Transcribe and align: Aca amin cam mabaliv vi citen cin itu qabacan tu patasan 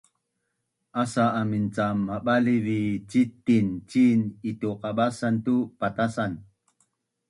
Aca 1.01 1.25
amin 1.41 1.67
cam 1.75 1.99
mabaliv 2.07 2.63
vi 2.69 2.79
citen 3.11 3.67
cin 3.89 4.19
itu 4.51 4.69
qabacan 4.81 5.35
tu 5.45 5.55
patasan 5.79 6.31